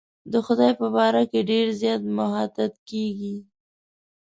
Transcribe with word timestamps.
د 0.31 0.33
خدای 0.45 0.71
په 0.79 0.87
باره 0.95 1.23
کې 1.31 1.39
ډېر 1.49 1.67
زیات 1.81 2.01
محتاط 2.17 2.73
کېږي. 2.89 3.35